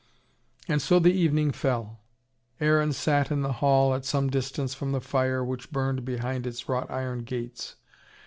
And 0.67 0.81
so 0.81 0.97
the 0.97 1.13
evening 1.13 1.51
fell. 1.51 1.99
Aaron 2.59 2.91
sat 2.91 3.29
in 3.29 3.43
the 3.43 3.51
hall 3.61 3.93
at 3.93 4.03
some 4.03 4.31
distance 4.31 4.73
from 4.73 4.93
the 4.93 4.99
fire, 4.99 5.45
which 5.45 5.71
burned 5.71 6.05
behind 6.05 6.47
its 6.47 6.67
wrought 6.67 6.89
iron 6.89 7.19
gates. 7.19 7.75